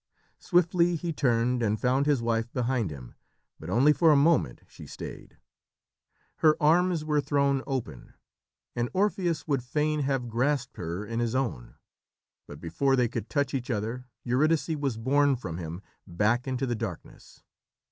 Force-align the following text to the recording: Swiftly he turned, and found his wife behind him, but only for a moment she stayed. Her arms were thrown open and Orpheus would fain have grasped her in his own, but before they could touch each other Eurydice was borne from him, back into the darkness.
Swiftly 0.39 0.95
he 0.95 1.13
turned, 1.13 1.61
and 1.61 1.79
found 1.79 2.07
his 2.07 2.23
wife 2.23 2.51
behind 2.53 2.89
him, 2.89 3.13
but 3.59 3.69
only 3.69 3.93
for 3.93 4.11
a 4.11 4.15
moment 4.15 4.61
she 4.67 4.87
stayed. 4.87 5.37
Her 6.37 6.57
arms 6.59 7.05
were 7.05 7.21
thrown 7.21 7.61
open 7.67 8.15
and 8.75 8.89
Orpheus 8.93 9.47
would 9.47 9.61
fain 9.63 9.99
have 9.99 10.27
grasped 10.27 10.77
her 10.77 11.05
in 11.05 11.19
his 11.19 11.35
own, 11.35 11.75
but 12.47 12.59
before 12.59 12.95
they 12.95 13.07
could 13.09 13.29
touch 13.29 13.53
each 13.53 13.69
other 13.69 14.05
Eurydice 14.23 14.69
was 14.69 14.97
borne 14.97 15.35
from 15.35 15.59
him, 15.59 15.83
back 16.07 16.47
into 16.47 16.65
the 16.65 16.73
darkness. 16.73 17.43